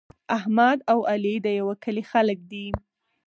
احمد 0.37 0.77
او 0.91 0.99
علي 1.11 1.35
د 1.45 1.47
یوه 1.59 1.75
کلي 1.83 2.03
خلک 2.11 2.39
دي. 2.51 2.67